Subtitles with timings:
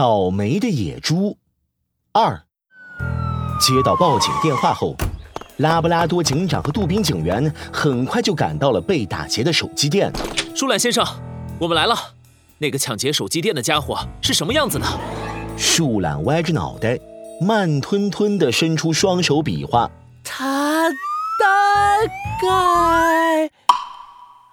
[0.00, 1.36] 倒霉的野猪
[2.14, 2.40] 二。
[3.60, 4.94] 接到报警电话后，
[5.58, 10.10] 拉布拉多警长和杜宾警员很快就赶到了被打劫的手机店。
[10.56, 11.04] 舒兰先生，
[11.58, 11.94] 我们来了。
[12.56, 14.86] 那个抢劫手机店的家伙是什么样子呢？
[15.58, 16.98] 树懒歪着脑袋，
[17.42, 19.90] 慢吞吞地伸出双手比划。
[20.24, 22.06] 他大
[22.40, 23.50] 概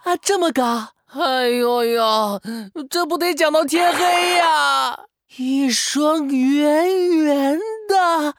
[0.04, 0.90] 啊这么高。
[1.14, 2.42] 哎呦呦，
[2.90, 5.06] 这不得讲到天黑呀！
[5.36, 7.60] 一双圆圆
[7.90, 8.34] 的。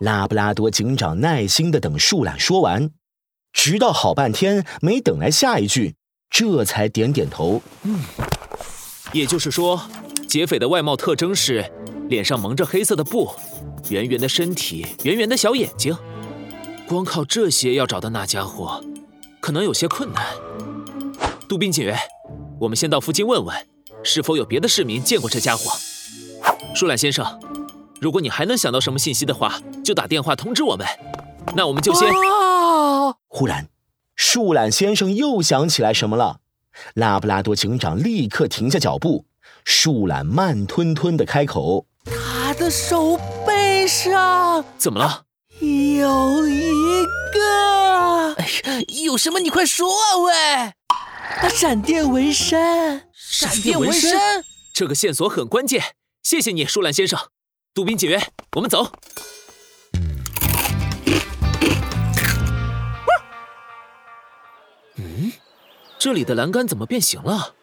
[0.00, 2.90] 拉布拉多警长耐心的等树懒说完，
[3.52, 5.94] 直到好半天没等来下一句，
[6.28, 7.62] 这才点点头。
[7.84, 8.00] 嗯，
[9.12, 9.80] 也就是说，
[10.28, 11.72] 劫匪的外貌特征是
[12.08, 13.30] 脸上蒙着黑色的布，
[13.90, 15.96] 圆圆的身体，圆圆的小眼睛。
[16.88, 18.82] 光靠这些要找到那家伙，
[19.40, 20.26] 可能有些困难。
[21.48, 21.96] 杜宾警员，
[22.60, 23.69] 我们先到附近问问。
[24.02, 25.72] 是否有别的市民见过这家伙？
[26.74, 27.40] 舒懒先生，
[28.00, 30.86] 如果你还能想到什么信息的话，就打电话通知我们。
[31.54, 32.08] 那我们就先……
[33.28, 33.68] 忽然，
[34.16, 36.40] 树懒先生又想起来什么了。
[36.94, 39.26] 拉布拉多警长立刻停下脚步。
[39.64, 45.24] 树懒慢吞吞的开口：“他的手背上怎么了？
[45.60, 47.04] 有一
[47.34, 48.34] 个……
[48.38, 49.40] 哎呀，有什么？
[49.40, 50.16] 你快说啊！
[50.24, 50.32] 喂！”
[51.48, 54.10] 闪电纹身，闪电纹身，
[54.72, 55.82] 这个线索很关键。
[56.22, 57.18] 谢谢你，舒兰先生。
[57.72, 58.90] 杜宾警员，我们走。
[64.96, 65.32] 嗯，
[65.98, 67.54] 这里的栏杆怎么变形了？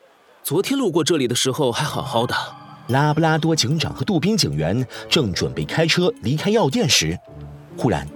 [0.44, 2.36] 昨天路过这里的时候还好好的。
[2.88, 7.18] 拉布拉多警长和杜宾警员正准备开车离开药店时，
[7.78, 8.08] 忽然，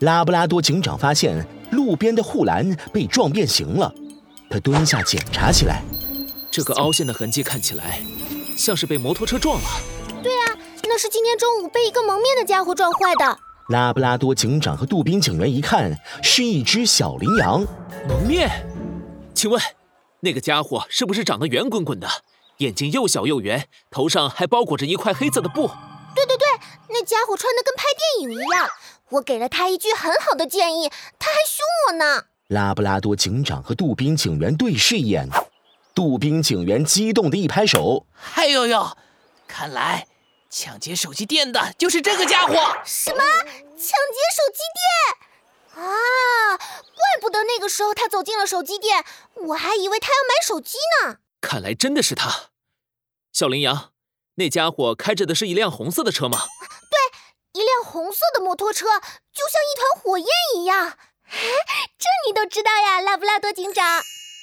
[0.00, 3.94] 拉布拉多警长发现路边的护栏被撞变形了。
[4.48, 5.82] 他蹲下检查起来，
[6.50, 8.00] 这个凹陷的痕迹看起来
[8.56, 9.68] 像是被摩托车撞了。
[10.22, 13.38] 对啊，那是今天中午被一个蒙面的家伙撞坏的。
[13.68, 17.64] 拉布拉多警长和杜宾警员一看，是一只小羚羊。
[18.08, 18.48] 蒙面？
[19.34, 19.60] 请问
[20.20, 22.08] 那个家伙是不是长得圆滚滚的，
[22.58, 25.68] 眼睛又小又圆，头上还包裹着一块黑色的布？
[26.14, 26.46] 对对对，
[26.88, 27.84] 那家伙穿的跟拍
[28.18, 28.68] 电影一样。
[29.10, 32.24] 我给了他一句很好的建议，他还凶我呢。
[32.48, 35.28] 拉布拉多警长和杜宾警员对视一眼，
[35.94, 38.96] 杜宾警员激动的一拍手：“哎呦呦，
[39.48, 40.06] 看来
[40.48, 42.54] 抢劫手机店的就是这个家伙！
[42.84, 44.60] 什么抢劫手机
[45.74, 45.84] 店？
[45.84, 49.04] 啊，怪不得那个时候他走进了手机店，
[49.48, 51.16] 我还以为他要买手机呢。
[51.40, 52.50] 看来真的是他。
[53.32, 53.90] 小羚羊，
[54.36, 56.38] 那家伙开着的是一辆红色的车吗？
[56.88, 58.86] 对，一辆红色的摩托车，
[59.32, 60.96] 就像一团火焰一样。”
[61.98, 63.82] 这你都知道呀，拉布拉多警长。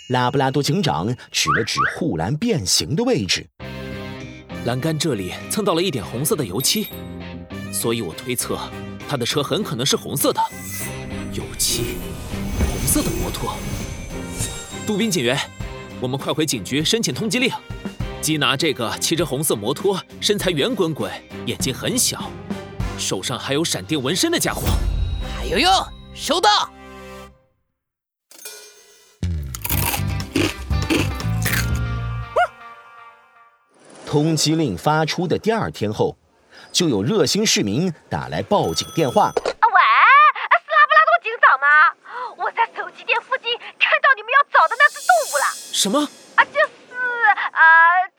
[0.10, 3.48] 拉布拉多警长指了指护栏变形的位置，
[4.66, 6.88] 栏杆这里蹭到了一点红色的油漆，
[7.72, 8.60] 所以我推测
[9.08, 10.42] 他的车很可能是红色的。
[11.32, 11.98] 油漆，
[12.58, 13.56] 红色的摩托。
[14.88, 15.40] 杜宾警员，
[16.02, 17.52] 我们快回警局申请通缉令，
[18.20, 21.12] 缉拿这个骑着红色摩托、身材圆滚滚、
[21.46, 22.32] 眼睛很小、
[22.98, 24.64] 手上还有闪电纹身的家伙。
[25.38, 25.72] 还有用。
[26.16, 26.73] 收到。
[34.14, 36.16] 通缉令发出的第二天后，
[36.72, 39.24] 就有热心市民打来报警电话。
[39.24, 39.82] 啊喂，
[40.62, 41.66] 是拉布拉多警长吗？
[42.38, 45.46] 我在手机店附近看到你们要找的那只动物了。
[45.58, 45.98] 什么？
[46.36, 47.66] 啊，就是呃，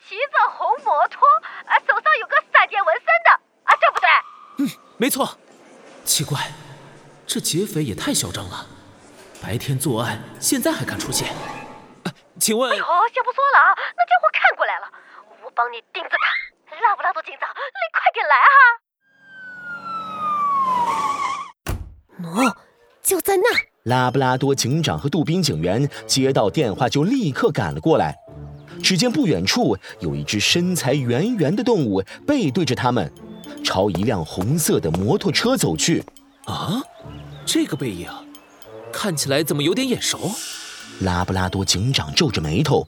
[0.03, 1.29] 骑着红摩托，
[1.65, 3.31] 啊，手上有个闪电纹身的，
[3.63, 4.09] 啊，对不对？
[4.67, 5.39] 嗯，没错。
[6.05, 6.41] 奇怪。
[7.25, 8.67] 这劫匪也太嚣张了，
[9.41, 11.29] 白天作案，现在还敢出现？
[12.03, 12.73] 啊请问？
[12.73, 12.85] 哎呦，
[13.15, 13.71] 先不说了啊，
[15.55, 16.17] 帮你盯着他。
[16.83, 18.35] 拉布拉多警长，你快点来
[22.43, 22.51] 哈！
[22.51, 22.57] 哦，
[23.03, 23.45] 就在那。
[23.85, 28.17] 拉布拉多警长和杜宾警员接到电话就立刻赶了过来。
[28.83, 33.13] 只见不远处有一只身材圆圆的动物背对着他们，
[33.63, 36.05] 朝一辆红色的摩托车走去。
[36.45, 36.83] 啊？
[37.47, 38.11] 这个背影
[38.93, 40.19] 看起来怎么有点眼熟？
[41.01, 42.87] 拉布拉多警长皱着眉头，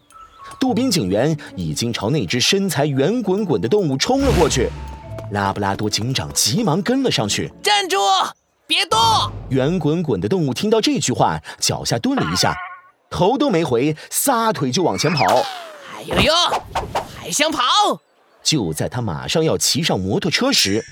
[0.58, 4.69] 杜宾警员已经朝那只身材圆滚滚的动物冲了过去。
[5.32, 7.96] 拉布拉多警长急忙跟了上去，站住，
[8.66, 8.98] 别动！
[9.48, 12.54] 圆滚滚的动物听到这句话，脚下顿了一下，
[13.10, 15.25] 头都没回，撒腿就往前跑。
[15.96, 16.32] 哎呦呦，
[17.20, 17.60] 还想跑？
[18.43, 20.84] 就在他马上要骑上摩托车时，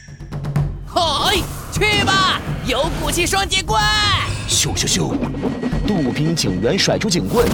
[0.84, 1.36] 嗨，
[1.72, 2.40] 去吧！
[2.66, 3.80] 有骨气双截棍！
[4.48, 5.16] 咻咻咻！
[5.86, 7.46] 杜宾警员甩出警棍，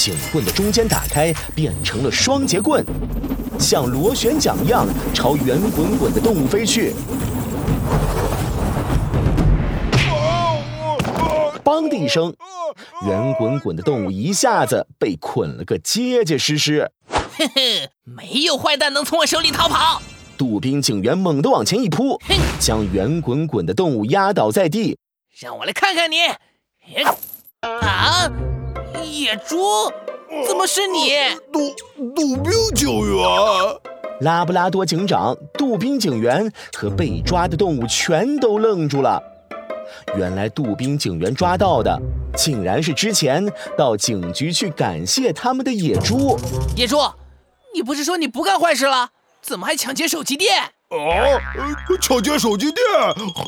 [0.00, 2.82] 警棍的中间打开，变成了双截棍。
[3.58, 6.94] 像螺旋桨一样朝圆滚滚的动物飞去。
[11.62, 12.34] 梆的一声，
[13.06, 16.90] 圆滚滚的动物一下子被捆了个结结实实。
[17.36, 20.00] 嘿嘿，没有坏蛋能从我手里逃跑。
[20.38, 22.18] 杜宾警员猛地往前一扑，
[22.58, 24.96] 将圆滚滚的动物压倒在地。
[25.38, 26.16] 让我来看看你！
[27.60, 28.30] 啊，
[29.04, 29.90] 野猪，
[30.46, 31.12] 怎么是你？
[31.52, 31.74] 杜
[32.14, 33.26] 杜宾警员，
[34.20, 39.22] 拉布拉多警长、杜宾警员和被抓的动物全都愣住了。
[40.16, 42.00] 原来杜宾警员抓到的，
[42.36, 43.44] 竟然是之前
[43.76, 46.38] 到警局去感谢他们的野猪。
[46.76, 46.96] 野猪，
[47.74, 49.10] 你不是说你不干坏事了？
[49.42, 50.62] 怎么还抢劫手机店？
[50.62, 50.70] 啊！
[52.00, 52.84] 抢劫手机店？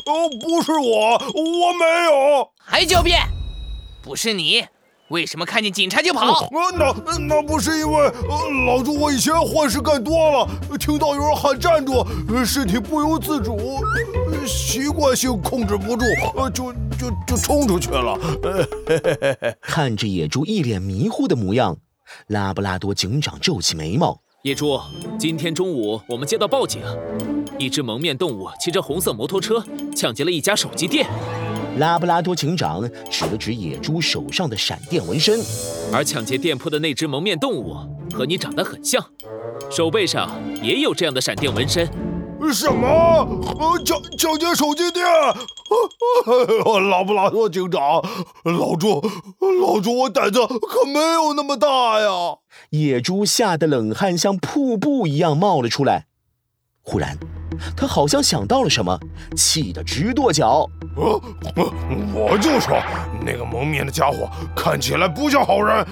[0.05, 2.49] 哦，不是我，我没有。
[2.57, 3.21] 还狡辩？
[4.01, 4.65] 不是你，
[5.09, 6.49] 为什么看见警察就跑？
[6.75, 8.11] 那那不是因为
[8.65, 12.05] 老朱，我以前坏事干多了，听到有人喊站住，
[12.45, 13.79] 身体不由自主，
[14.47, 16.05] 习惯性控制不住，
[16.49, 18.17] 就就就冲出去了。
[19.61, 21.77] 看着野猪一脸迷糊的模样，
[22.27, 24.21] 拉布拉多警长皱起眉毛。
[24.43, 24.79] 野猪，
[25.19, 26.81] 今天中午我们接到报警，
[27.57, 29.63] 一只蒙面动物骑着红色摩托车
[29.95, 31.07] 抢劫了一家手机店。
[31.77, 35.39] 拉布拉多警长指了指野猪手上的闪电纹身，
[35.91, 37.75] 而抢劫店铺的那只蒙面动物
[38.13, 39.03] 和你长得很像，
[39.71, 40.29] 手背上
[40.61, 41.89] 也有这样的闪电纹身。
[42.53, 42.87] 什么？
[42.87, 45.05] 呃，抢抢劫手机店？
[46.89, 48.03] 拉布拉多警长，
[48.43, 49.01] 老朱，
[49.61, 52.09] 老朱，我胆子可没有那么大呀！
[52.71, 56.07] 野猪吓得冷汗像瀑布一样冒了出来。
[56.81, 57.17] 忽然，
[57.75, 58.99] 他好像想到了什么，
[59.35, 60.69] 气得直跺脚。
[60.95, 61.17] 啊
[62.13, 62.77] 我就说
[63.25, 65.85] 那个蒙面的家伙看起来不像好人。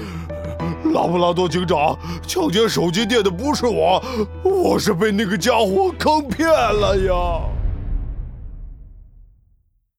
[0.93, 1.97] 拉布拉多警长，
[2.27, 4.03] 抢劫手机店的不是我，
[4.43, 7.13] 我是被那个家伙坑骗了呀！